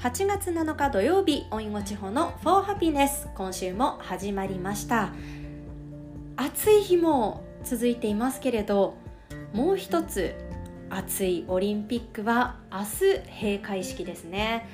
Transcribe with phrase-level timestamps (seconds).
[0.00, 5.12] 8月7日土曜日おいご地方の For Happiness 今週も始まりました。
[6.36, 8.94] 暑い日も続いていますけれど
[9.52, 10.36] もう一つ
[10.88, 12.86] 暑いオリンピックは明日
[13.42, 14.68] 閉会式ですね。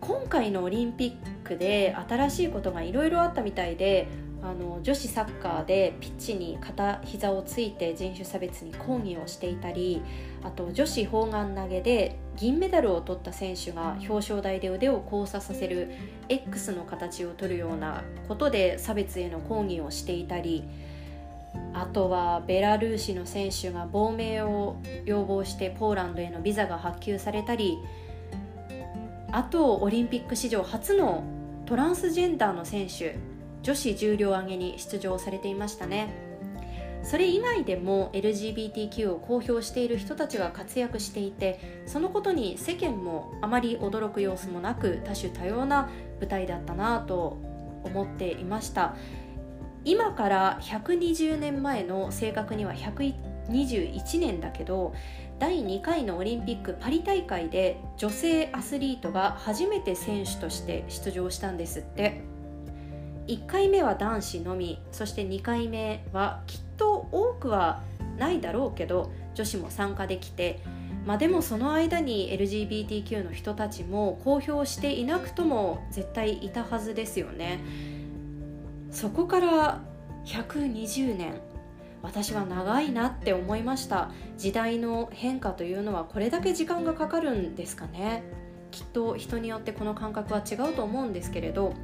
[0.00, 4.08] 今回のオリンピックで新しいことがいろいろあったみたいで
[4.42, 10.00] あの女子サッカーでピッチに片膝をついて人種差別に抗議をしていたり
[10.42, 15.90] あと女子砲丸投げで銀メダルを取った選手が表彰台で腕を交差させる
[16.28, 20.64] X の形をとるようなことで差別への抗議をしていたり
[21.74, 27.78] あとはベラルーシの選手が亡命を要望してポーランドへのビザが発給されたり
[29.30, 31.24] あとオリンピック史上初の
[31.66, 33.16] トランスジェンダーの選手
[33.62, 36.31] 女子重量挙げに出場されていましたね
[37.02, 47.38] それ以外でも LGBTQ を公表している人たちが活躍していてそのことに世間もあまり驚く様子もなく多種多様な舞台だったなと
[47.84, 48.94] 思っていました。
[49.84, 54.94] 今から120年前の正確には121年だけど
[55.40, 62.31] 第2回のオリンピックパリ大会で女性アスリートが初めて選手として出場したんですって。
[63.32, 67.82] 1回目は男子のみそして2回目はきっと多くは
[68.18, 70.60] ないだろうけど女子も参加できて、
[71.06, 77.60] まあ、でもその間に LGBTQ の人たちも公表していなくとも絶対いたはずですよね。
[78.90, 79.80] そこから
[80.26, 81.40] 120年
[82.02, 84.10] 私は長いなって思いました。
[84.36, 88.24] 時代の変化というのはこれだけ時間がかかるんですかね。
[88.70, 91.74] きっと人によってこの感覚は違うと思うんですけれど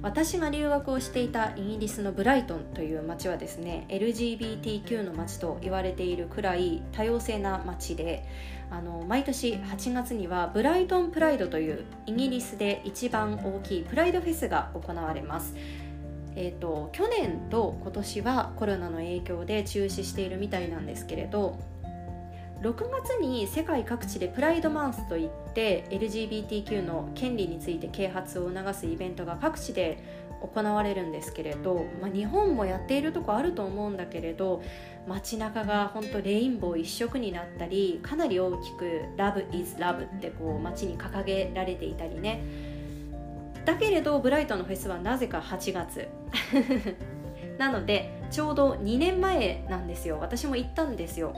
[0.00, 8.24] 私が留学をしていたイギリスのブライトンという町はですね LGBTQ の町と言われているくらい多様性な町で
[8.70, 15.54] あの毎年8月にはブライトンプライドというイギリスで一番大きいプライドフェスが行われます。
[16.36, 21.58] えーと、去年と今年はコロナの影響で中止しているみたいなんですけれど
[22.62, 30.02] 6月に世界各地でプライドマンスといって LGBTQ の権利について啓発を促すイベントが各地で
[30.40, 34.62] 行われるんですけれど、まあ、日本もやっているとこあると思うんだけれど
[35.06, 42.42] 街中が本当レインボー一色になったりかなり大きく「Love is Love」ってこう街に掲げられていたりね。
[43.64, 46.08] だけれどブライトのフェスはなぜか8月。
[47.58, 50.18] なのでちょうど2年前なんですよ。
[50.20, 51.34] 私も行ったんですよ。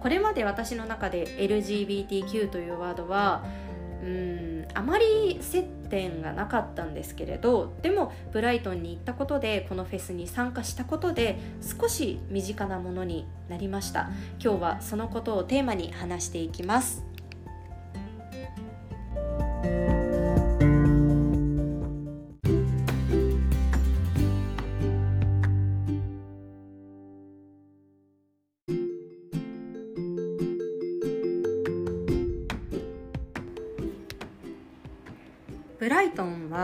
[0.00, 3.44] これまで私の中で LGBTQ というワードは
[4.02, 14.10] うんあまり接点がなかったんですけれどでもブライトンに行ったことでこのフェスに参加したことで少し身近なものになりました。
[14.42, 17.15] 今日はそのことをテーマに話していきます。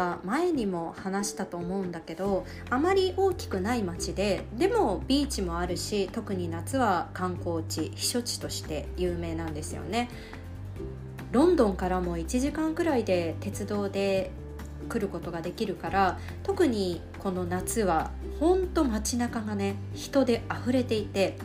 [0.03, 10.11] は前にも話したと思うんだけどあまり大きくない町ででもビーチもあるし特に夏は観光地避暑地として有名なんですよね。
[11.31, 14.31] ロンドンからも1時間くらいで鉄道で
[14.91, 21.39] 来ることができるから特にこの夏はほんと街中がね人で溢れていて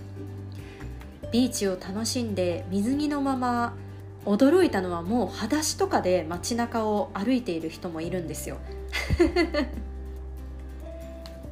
[1.31, 3.75] ビーチを楽しんで水着のまま
[4.25, 8.57] 驚いたのはもう裸足とかで街中を歩いている人もいるんですよ。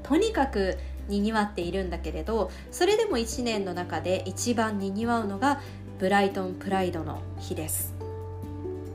[0.03, 0.77] とにかく
[1.07, 5.61] にぎわっているんだけれどそれでも1年の中で一番にぎわうのが
[5.99, 7.93] ブライトンプライドの日です。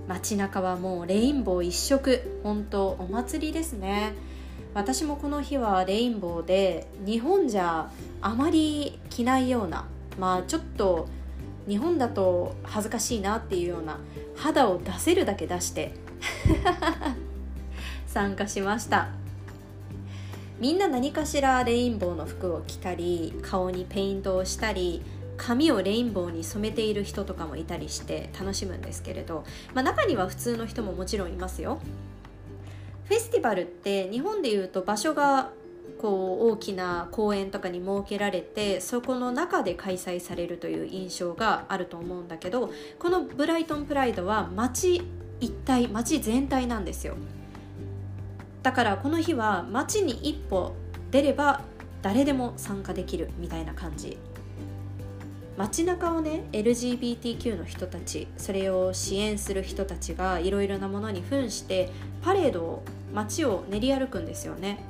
[0.06, 4.12] 街中はもうレインボー一色本当お祭りですね。
[4.74, 9.86] 私もこの日はレインボーで日本じゃあまり着ないような
[10.18, 11.08] まあちょっと
[11.70, 14.00] 日本だと恥ずかしいなっていうような
[14.36, 15.92] 肌を出せるだけ出して
[18.08, 19.08] 参加しました。
[20.58, 25.00] みんな何かしらレインボーの服を着たり顔にペイントをしたり
[25.38, 31.80] 髪をレインボーに染めている人とかもいたりして楽しむんですけれど、まあ、中には普通の人ももちろんいますよ。
[33.04, 35.50] フェスティバルって日本でいうと場所が
[36.00, 45.02] こう大きな公園とかに設けられてそこの中で開催されるという印象があると思うんだけどこのブライトンプライドは街
[45.40, 47.16] 一体街全体なんですよ。
[48.62, 50.74] だからこの日は街に一歩
[51.10, 51.62] 出れば
[52.02, 54.18] 誰でも参加できるみたいな感じ。
[55.56, 61.90] 街中をね LGBTQ の人たちそれを支援する人たちがいろいろなものに扮して
[62.22, 64.89] パレードを街を練り歩くんですよね。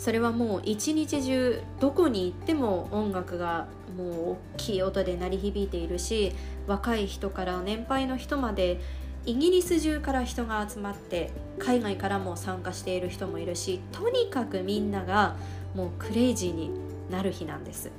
[0.00, 3.66] それはもう一日中どこに行っても音楽が
[3.98, 6.32] もう大きい音で鳴り響いているし
[6.66, 8.80] 若い人から年配の人まで
[9.26, 15.36] イギリス中から人が集まって海外からも参加している人もいるしとにかくみんなが
[15.74, 16.70] もうクレイジーに
[17.10, 17.90] なる日なんです。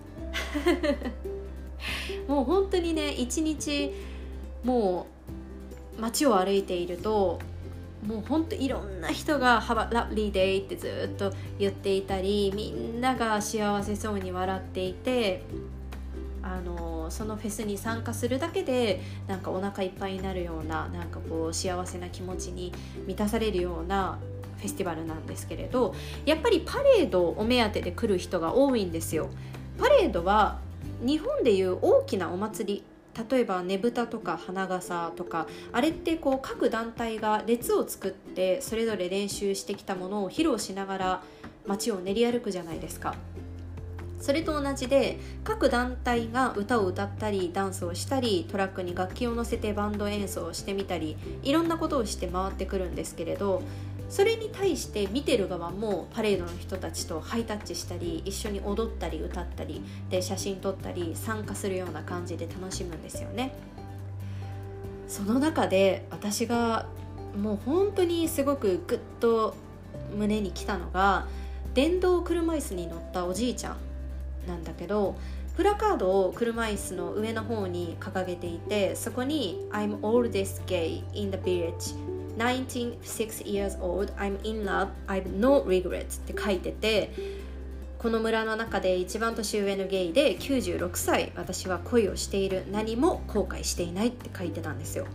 [2.27, 3.91] もう本当にね一日
[4.63, 5.05] も
[5.97, 7.39] う街を歩いていると
[8.05, 15.43] もうほんといろんな人が「Have a lovely day」ってずっと言っていたりみんなが幸せそうに笑っていて
[16.41, 22.73] あのそのフェスに参加するだけでなんかお腹いっぱいになるようななんかこう幸せな気持ちに
[23.05, 24.17] 満たされるような
[24.57, 25.93] フェスティバルなんですけれど
[26.25, 29.29] やっぱりパレードをお目当てで来る人が多いんですよ。
[29.77, 30.59] パレードは
[31.01, 32.83] 日本でいう大きなお祭り
[33.29, 41.23] 例えばねぶたとか花笠とかあれってこう各団体が列を作ってそれぞれ練習してきたものを披露しながら
[41.67, 43.15] 街を練り歩くじゃないですか。
[44.21, 53.63] それと同じで各団体が歌を歌ったりダンスをしたりトラックに楽器を乗せてバンド演奏をしてみたりいろんなことをして回ってくるんですけれど
[54.11, 63.53] それに対して見てる側もパレードの人たちとハイタッチしたり一緒に踊ったり歌ったりで写真撮ったり参加するような感じで楽しむんですよね。
[65.07, 66.87] その中で私が
[67.41, 69.55] もう本当にすごくグッと
[70.13, 71.25] 胸に来たのが
[71.73, 73.77] 電動車椅子に乗ったおじいちゃん
[74.45, 75.15] なんだけど
[75.55, 81.95] プラカードを車椅子の上の方に掲げていてそこに「I'm oldest gay in the village
[82.37, 87.11] 19 6 years old I'm in love I've no regrets って書いてて
[88.01, 92.63] この村の中で一番年上のゲイで96歳私は恋をしている。
[92.71, 95.05] 何も後悔していないって書いてたんですよ。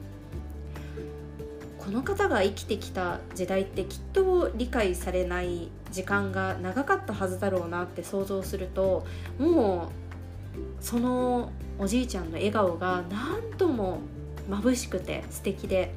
[1.80, 9.04] この方が生きてきた時代ってきっと理解されない時間が長かったはずだろうなって想像すると
[9.38, 9.90] も
[10.50, 13.98] うそのおじいちゃんの笑顔が何とも
[14.48, 15.92] 眩しくて素敵で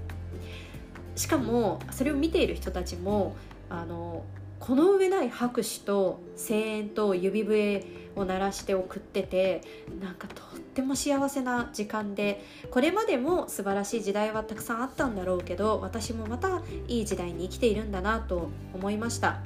[1.20, 3.36] しかもそれを見ている人たちも
[3.70, 4.24] あの
[4.62, 7.86] この上ない拍手と声援と指笛
[8.16, 9.62] を鳴らして送ってて
[10.02, 19.42] なんかとっても幸せな時間でこれまでも素晴らしい時代はたくさんあったんだろうけど私もまたいい時代に生きているんだなと思いました。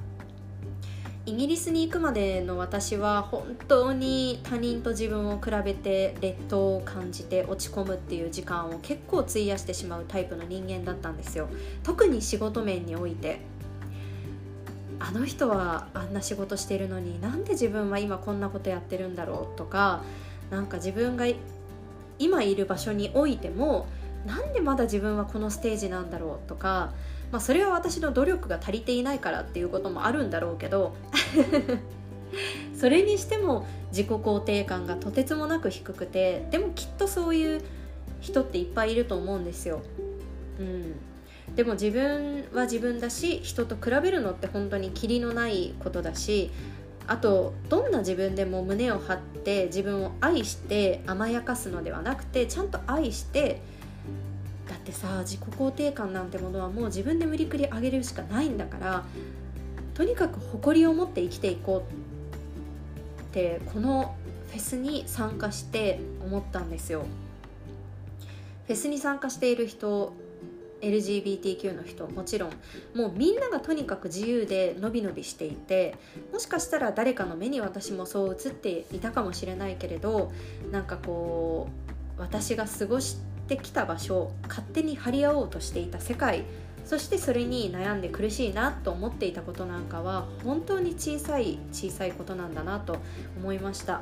[1.25, 11.47] イギリスに行くまでの私は本当に他人と自分を比べて劣等を感じて落ち込むっていう時間を結構費やしてしまうタイプの人間だったんですよ。
[11.81, 13.39] 特に仕事面において。
[14.99, 20.01] あの人はあんな仕事してるのになんで自分は今こんなことやってるんだろうとか
[20.49, 21.25] なんか自分が
[22.19, 23.87] 今いる場所においても
[24.25, 26.93] なんでまだ自分はこのステージなんだろうとか
[27.33, 30.95] まあ、それは私の努力が足りていないからっていうこともあるんだろうけど
[32.79, 37.63] それにしても自己肯定感がとてつもなく低くてでもきっとそういう
[38.21, 39.81] 人っていっぱいいると思うんですよ。
[40.59, 46.51] うん、でも自分は自分だし人と比べるのって本当にキリのないことだし
[47.07, 53.59] あとどんな自分でも胸を張って自分を愛して甘やかすのではなくてちゃんと愛して
[54.83, 59.05] ってさ自己肯定感なんてものはもう自分で無理くり上げるしかないんだから
[59.93, 64.15] とにかく誇りを持って生きていこうってこの
[64.49, 67.05] フェスに参加して思ったんですよ。
[68.67, 70.13] フェスに参加している人
[70.81, 72.51] LGBTQ の人もちろん
[72.95, 75.95] もうみんながとにかく自由でのびのびしていて
[76.31, 80.31] もしかしたら誰かの目に私もそう映っていたかもしれないけれど
[80.71, 81.67] なんかこ
[82.17, 86.43] う私が過ごしてってきた場所勝手に張り合おうとしていた世界
[86.85, 92.97] そしてそれに悩んで苦しいなと思っていたことなんかは本当に小さい小さいことなんだなと
[93.37, 94.01] 思いました。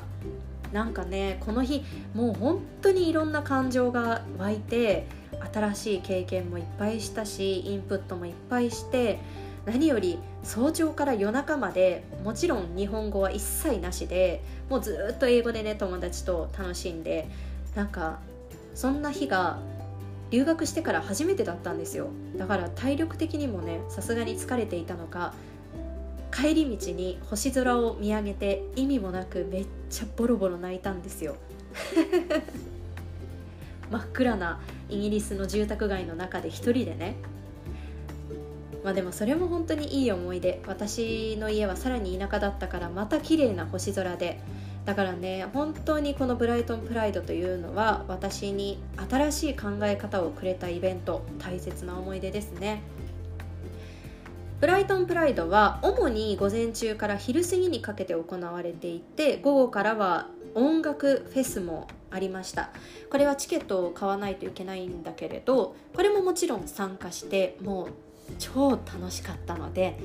[0.72, 1.84] なんかねこの日
[2.14, 5.06] もう本当にいろんな感情が湧いて
[5.52, 9.20] 新しい経験もいっぱいしたしインプットもいっぱいして
[9.66, 17.28] 何より早朝から夜中までもちろん日本語は一切なしでもうずっと英語でね友達と楽しんで
[17.74, 18.18] なんか
[18.74, 19.58] そんな日が
[20.30, 22.08] 留学してから初めてだったんですよ。
[22.36, 25.34] だから体力的にもねさすがに疲れていたのか
[26.34, 31.36] 帰り道に星空を見上げて意味もなくめっちゃボロボロ泣いたんですよ。
[33.90, 37.16] 真っ暗なイギリスの住宅街の中で一人でね。
[38.82, 40.62] まあでもそれも本当にいい思い出。
[40.66, 44.40] 私の家はさらに田舎だったからまた綺麗な星空で
[44.84, 52.82] だからね本当にこのブライトンプライドというのは私に新しい考え方をくれたイベント大切な思い出ですね。
[54.60, 62.70] ブライトンプライドは主に午前中から昼過ぎにかけて行われていて午後からは音楽フェスもありました。
[63.10, 67.88] これはチケットを買わないといけないんだけれどこれももちろん参加してもう
[68.38, 69.98] 超楽しかったので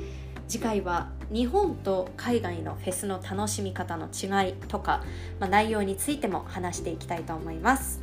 [0.48, 5.03] 次回は日本と海外のフェスの楽しみ方の違いとか、
[5.39, 8.00] まあ、内容についても話していきたいと思います。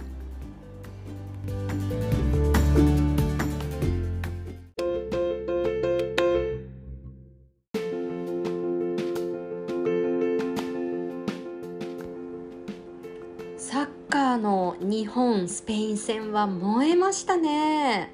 [13.56, 18.12] サッカーの日本スペイン戦は燃えましたね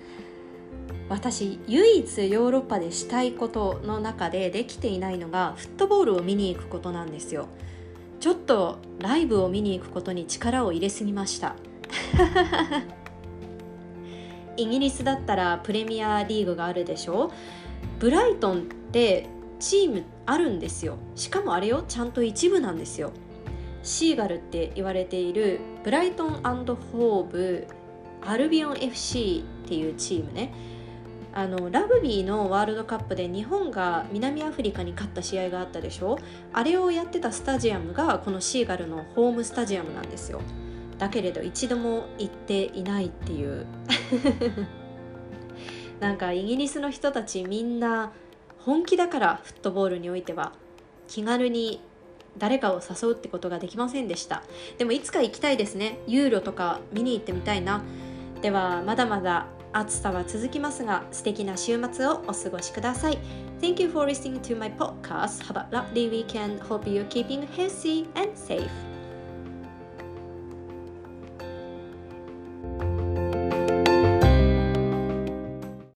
[1.10, 7.48] 私唯一ヨーロッパでしたいことの中でできていないのがフットボールを見に行くことなんですよ。
[8.20, 11.56] ちょっとライブを見に行くことに力を入れすぎました。
[14.56, 17.32] イギリスだったらプレミアリーグがあるでしょ？
[17.98, 18.60] ブライトンっ
[18.92, 19.26] て
[19.58, 20.96] チームあるんですよ。
[21.16, 23.10] しかもあれよちゃんと一部なんですよ。
[23.82, 26.34] シーガルって言われているブライトン
[26.92, 27.66] ホーブ
[28.22, 30.52] アルビオン FC っていうチームね。
[31.32, 36.18] あのラグビーのワールドカップで日本が南アフリカに勝った試合があったでしょ？
[36.52, 40.40] あれをやってたスタジアムがこのシーガルのホームスタジアムなんですよ。
[40.98, 43.66] だけれど一度も行っていないっていう。
[46.00, 48.10] なんかイギリスの人たちみんな
[48.58, 50.52] 本気だからフットボールにおいては
[51.08, 51.80] 気軽に
[52.38, 54.42] 誰かを誘うってことができませんでした。
[54.78, 55.98] でもいつか行きたいですね。
[56.06, 57.82] ユーロとか見に行ってみたいな。
[58.42, 63.18] ではまだまだ暑さは続きますが素敵な週末をお過ごしください
[63.60, 68.08] Thank you for listening to my podcast Have a lovely weekend Hope you're keeping healthy
[68.14, 68.89] and safe